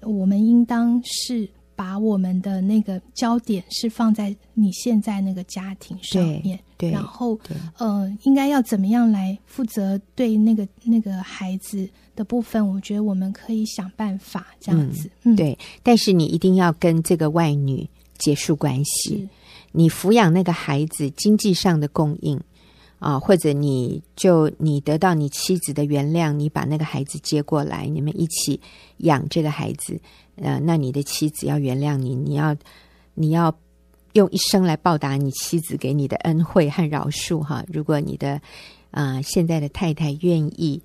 [0.00, 1.48] 我们应当是。
[1.76, 7.36] 把我们的那个焦点是放在你现在那个家庭上面，对，对然后
[7.78, 12.64] 呃，应该要怎么样来负责对那个那个孩子的部分？
[12.64, 15.58] 我觉得我们可以想办法这样子，嗯，对。
[15.82, 17.84] 但是你一定要跟这个外女
[18.18, 19.28] 结束关系，
[19.76, 22.40] 你抚养那个孩子经济上的供应
[23.00, 28.60] 啊，或者你就你得到你妻子的原谅，你把那个孩子接过来，你们一起
[28.98, 30.00] 养这个孩子。
[30.36, 32.56] 呃，那你的妻子要原谅你，你要
[33.14, 33.52] 你要
[34.12, 37.64] 用一生来报答你妻子给你的恩惠和饶恕哈。
[37.66, 38.40] 如果你的
[38.92, 40.80] 啊、呃、现在的太太愿意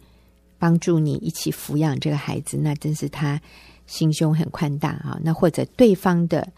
[0.58, 3.40] 帮助你一起抚养这个孩子，那真是他
[3.86, 5.20] 心胸很宽大哈。
[5.24, 6.52] 那或者对方的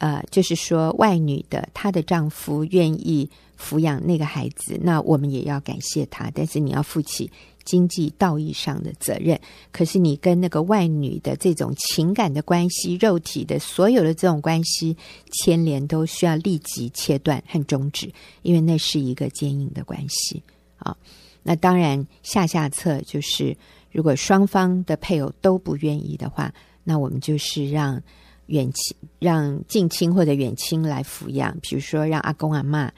[0.00, 7.30] 呃，就是说外女的她的丈夫愿意抚养那个孩子，那我们也要感谢他，但是你要负起。
[7.62, 9.38] 经济道义上的责任，
[9.70, 14.96] 可是你跟那个外女的这种情感的关系、肉体的所有的这种关系
[15.30, 18.10] 牵连，都需要立即切断和终止，
[18.42, 20.42] 因为那是一个坚硬的关系
[20.78, 20.96] 啊。
[21.42, 23.54] 那当然，下下策就是，
[23.92, 28.02] 如果双方的配偶都不愿意的话，那我们就是让
[28.50, 32.88] 远亲、让近亲或者远亲来抚养，比如说让阿公阿嬷。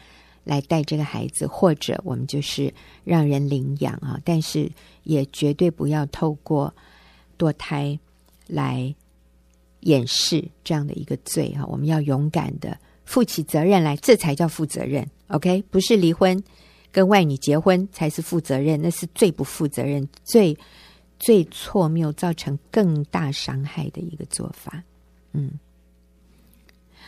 [0.45, 4.69] 来带这个孩子，或者我们就是让人领养啊，但是
[5.05, 6.75] 也绝对不要透过
[7.39, 7.97] 堕胎
[8.49, 8.93] 来
[9.83, 11.65] 掩饰这样的一个罪哈。
[11.67, 15.09] 我们要勇敢的负起责任来，这才叫负责任。
[15.29, 16.43] OK，不是离婚
[16.91, 20.59] 跟外女结婚才是负责任，那是最不负责任、最
[21.21, 24.83] 最错谬、造成更大伤害的一个做法。
[25.33, 25.53] 嗯，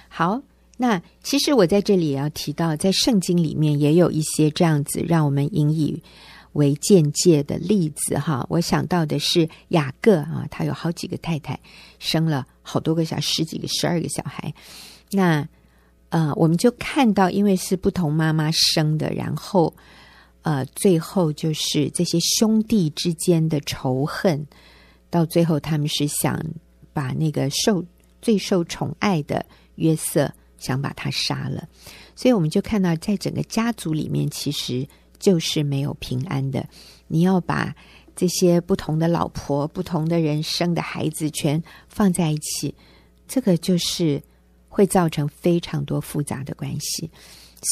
[0.09, 0.43] 好。
[0.77, 6.03] 那其实我在这里也要提到，在圣经里面也有一些这样子让我们引以
[6.55, 8.45] 为鉴戒的例子哈。
[8.51, 11.57] 我想到的是雅各啊，他有好几个太太，
[12.01, 14.53] 生了好多个小十几个、十二个小孩。
[15.13, 15.47] 那
[16.09, 19.73] 呃，我们就看到，因为是不同妈妈生的，然后
[20.43, 24.45] 呃，最后就是这些兄弟之间的仇恨，
[25.09, 26.45] 到最后他们是想
[26.93, 27.85] 把那个受
[28.25, 30.33] 最受宠爱的约瑟。
[30.57, 31.69] 想把他杀了，
[32.17, 36.67] 所以我们就看到，在整个家族里面，其实就是没有平安的。
[37.07, 37.75] 你要把
[38.17, 42.75] 这些不同的老婆、不同的人生的孩子全放在一起，
[43.29, 44.23] 这个就是
[44.71, 47.11] 会造成非常多复杂的关系。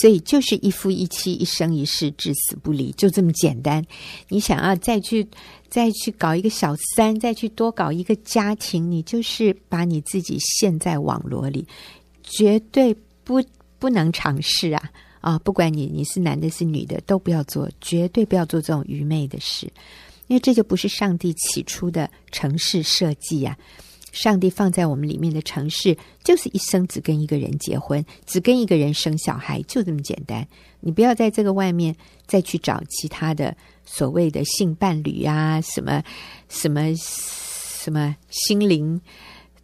[0.00, 3.84] 所以，就是一夫一妻，一生一世，至死不离，就这么简单。
[4.28, 5.26] 你想要再去
[5.68, 11.66] 再去搞一个小三，再去多搞一个家庭，你就是把你自己陷在网罗里。
[12.22, 13.42] 绝对不
[13.78, 14.90] 不能尝试啊！
[15.20, 19.70] 啊，不管你你是男的是女的，都不要做，绝对不要做这种愚昧的事，
[20.28, 23.91] 因为这就不是上帝起初的城市设计呀、啊。
[24.12, 30.46] 上帝放在我们里面的城市，就是一生只跟一个人结婚，只跟一个人生小孩，就这么简单。
[30.78, 31.96] 你不要在这个外面
[32.26, 36.00] 再去找其他的所谓的性伴侣啊，什么
[36.48, 39.00] 什么什么心灵。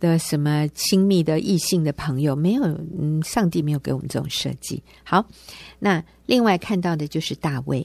[0.00, 2.62] 的什么亲密的异性的朋友没有？
[2.62, 4.80] 嗯，上帝没有给我们这种设计。
[5.02, 5.26] 好，
[5.80, 7.84] 那另外看到的就是大卫，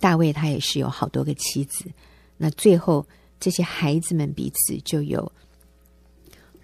[0.00, 1.84] 大卫他也是有好多个妻子，
[2.36, 3.06] 那最后
[3.38, 5.30] 这些孩子们彼此就有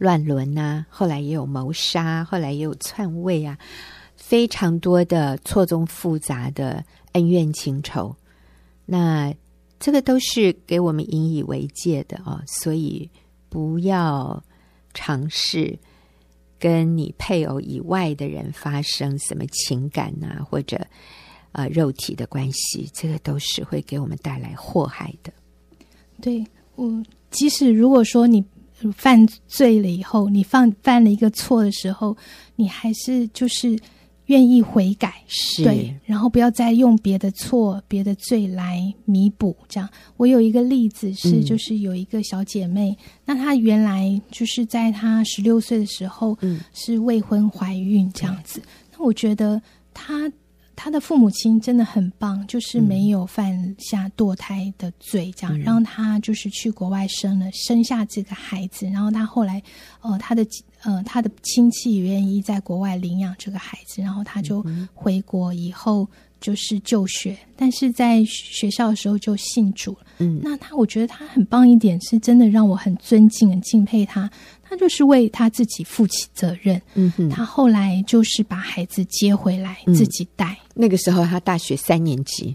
[0.00, 3.58] 乱伦呐、啊，后来也有谋杀，后来也有篡位啊，
[4.16, 6.82] 非常多的错综复杂的
[7.12, 8.16] 恩怨情仇。
[8.86, 9.32] 那
[9.78, 13.10] 这个都是给我们引以为戒的哦，所以
[13.50, 14.42] 不要
[14.94, 15.78] 尝试
[16.58, 20.80] 跟你配偶以外的人发生什么情感啊，或者
[21.52, 25.30] 呃肉体的关系，这个都是会给我们带来祸害的。
[26.22, 26.42] 对，
[26.74, 26.90] 我
[27.30, 28.42] 即使如果说你
[28.96, 32.16] 犯罪了以后，你犯犯了一个错的时候，
[32.56, 33.78] 你还是就是。
[34.26, 39.56] 愿意悔改，是对，然后不要再用别的错、别的罪来弥补。
[39.68, 48.62] 这样，我有一个例子是，就是有一个小姐妹，嗯、那她原来就是在她十六岁的时候，嗯，是未婚怀孕这样子。
[48.96, 49.60] 那我觉得
[49.92, 50.30] 她。
[50.82, 58.86] 他的父母亲真的很棒，就是没有犯下堕胎的罪，这样、嗯、让他就是去国外生了，生下这个孩子。
[58.86, 59.62] 然后他后来，
[60.00, 60.42] 呃，他的
[60.82, 64.64] 呃他的亲戚也愿意在国外领养这个孩子，然后他就
[64.94, 66.08] 回国以后
[66.40, 70.06] 就是就学，但是在学校的时候就信主了。
[70.16, 74.30] 嗯，那他我觉得他很棒一点，是真的让我很尊敬、很敬佩他。
[74.70, 76.80] 他就是为他自己负起责任。
[76.94, 80.56] 嗯哼，他后来就是把孩子接回来，嗯、自己带。
[80.74, 82.54] 那个时候他大学三年级，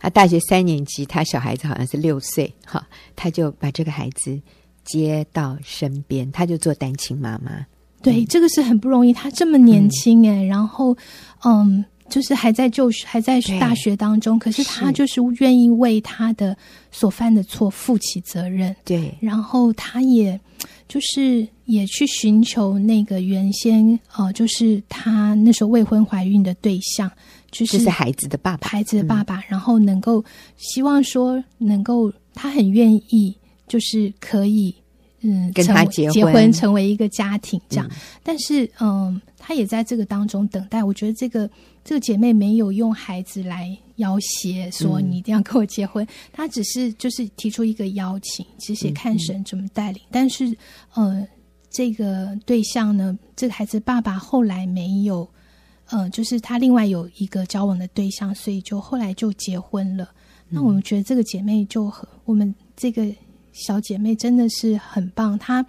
[0.00, 2.84] 他大学三年级，他小孩子好像是六岁，哈，
[3.14, 4.36] 他就把这个孩子
[4.84, 7.64] 接到身边，他就做单亲妈妈。
[8.02, 9.12] 对，嗯、这个是很不容易。
[9.12, 10.96] 他这么年轻哎，嗯、然后
[11.44, 16.56] 嗯，就是还在就学，还在大学当中，可是他就是愿意为他的
[16.90, 18.74] 所犯的错负起责任。
[18.84, 20.40] 对，然后他也。
[20.88, 27.10] 就是也去寻求那个原先呃，就是他那时候未婚怀孕的对象，
[27.50, 30.24] 就是，就是孩子的爸爸，孩子的爸爸，嗯、然后能够
[30.56, 33.36] 希望说能够他很愿意，
[33.66, 34.74] 就是可以
[35.22, 40.82] 嗯跟他结婚，结婚成为一个家庭这样，嗯、但是嗯，他也在这个当中等待。
[40.82, 41.50] 我觉得这个
[41.84, 43.76] 这个姐妹没有用孩子来。
[43.96, 50.02] 要挟说你一定要跟我结婚，嗯、他只是就是提出一个邀请，其实也看神怎么带领。
[50.06, 50.52] 嗯、但是，
[50.94, 51.24] 呃，
[51.70, 55.28] 这个对象呢，这个孩子爸爸后来没有，
[55.90, 60.12] 呃，就是他另外有一个交往的对象，所以就后来就结婚了。
[60.48, 63.06] 嗯、那我们觉得这个姐妹就很，我们这个
[63.52, 65.64] 小姐妹真的是很棒，她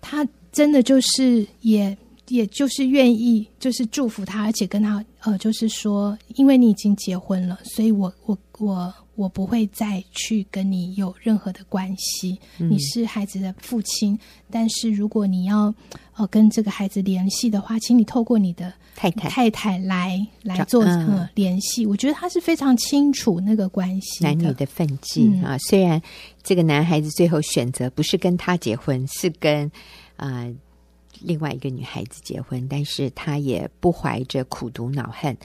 [0.00, 1.94] 她真的就是也。
[2.28, 12.38] 也就是愿意，就是祝福他，而且跟他呃，就是说，因为你已经结婚了，所以我我我我不会再去跟你有任何的关系。
[12.58, 14.18] 嗯、你是孩子的父亲，
[14.50, 15.74] 但是如果你要
[16.16, 21.84] 呃跟这个孩子联系的话，请你透过你的太太太太来来做呃联系。
[21.84, 25.58] 我觉得他是非常清楚那个关系男女的分际、嗯、啊。
[25.58, 26.00] 虽然
[26.42, 29.70] 这个男孩子最后选择不是跟他结婚，是跟
[30.16, 30.40] 啊。
[30.40, 30.54] 呃
[31.24, 35.36] 另外一个女孩子结婚，但是她也不怀着苦毒恼恨，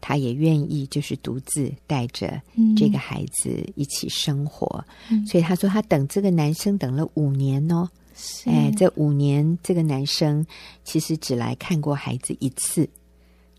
[0.00, 2.40] 她也愿意就是独自带着
[2.76, 4.84] 这个孩子一起生活。
[5.10, 7.88] 嗯、所以她说，她等这个男生等了五年哦。
[8.18, 10.46] 是哎，这五年这个男生
[10.84, 12.88] 其实只来看过孩子一次，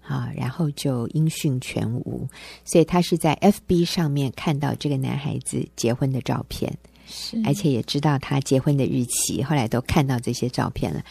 [0.01, 2.27] 啊，然后就音讯全无。
[2.65, 6.75] 所以她是在 FB 上面看到这个男孩子结婚的照片。
[7.09, 11.01] 是，而且也知道他结婚的日期，后来都看到这些照片了。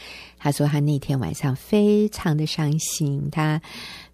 [0.46, 3.60] 他说他那天晚上非常的伤心，他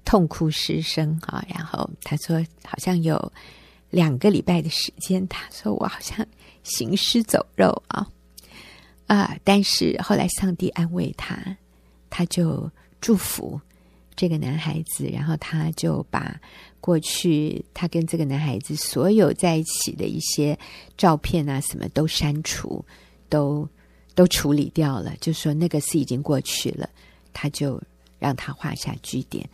[0.02, 1.44] 痛哭失声啊。
[1.46, 3.30] 然后他说好像有
[3.90, 6.26] 两个礼拜的时间，他说我好像
[6.62, 8.08] 行尸走肉啊
[9.08, 9.36] 啊！
[9.44, 11.36] 但是后来上帝安慰他，
[12.08, 13.60] 他就祝福
[14.16, 16.40] 这个男孩子，然后他就把。
[16.80, 20.58] 过去，他跟这个男孩子所有在一起的一些
[20.96, 22.82] 照片啊，什么都删除，
[23.28, 23.68] 都
[24.14, 25.14] 都处理掉了。
[25.20, 26.88] 就说那个事已经过去了，
[27.32, 27.80] 他就
[28.18, 29.48] 让他画下句点。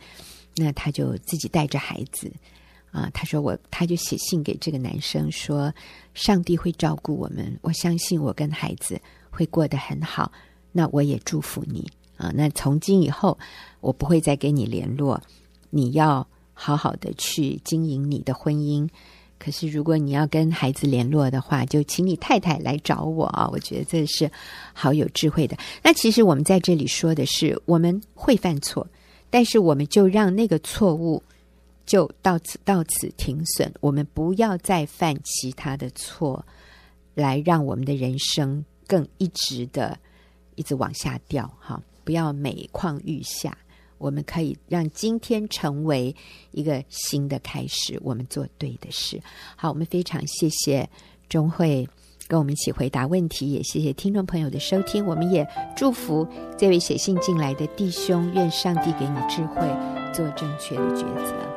[0.55, 2.31] 那他就自己带着孩子
[2.91, 5.73] 啊，他说我，他就写信给这个男生说，
[6.13, 8.99] 上帝会照顾我们，我相信我跟孩子
[9.29, 10.31] 会过得很好。
[10.71, 12.31] 那我也祝福你啊。
[12.35, 13.37] 那从今以后，
[13.81, 15.21] 我不会再跟你联络，
[15.69, 16.27] 你要。
[16.61, 18.85] 好好的去经营你的婚姻，
[19.39, 23.49] 可是如果你要跟孩子联络的话，就请你太太来找我啊！
[23.51, 24.29] 我觉得这是
[24.73, 25.57] 好有智慧的。
[25.81, 28.85] 那其实我们在这里说的是，我们会犯错，
[29.29, 31.23] 但是我们就让那个错误
[31.85, 36.45] 就到此到此停损，我们不要再犯其他的错，
[37.15, 39.97] 来让我们的人生更一直的
[40.55, 41.81] 一直往下掉哈！
[42.03, 43.57] 不要每况愈下。
[43.99, 46.15] 我们可以让今天成为
[46.49, 49.21] 一个新的开始，我们做对的事。
[49.55, 50.89] 好，我们非常谢谢
[51.29, 51.87] 钟慧
[52.27, 55.05] 跟我们一起回答问题，也谢谢听众朋友的收听。
[55.05, 56.27] 我们也祝福
[56.57, 59.61] 这位写信进来的弟兄，愿上帝给你智慧，
[60.13, 61.48] 做正确的抉择。